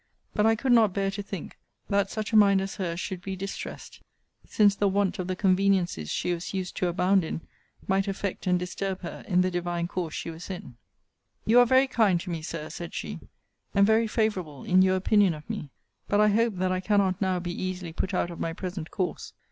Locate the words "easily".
17.53-17.93